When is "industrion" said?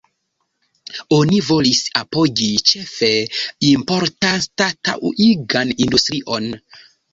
5.87-6.53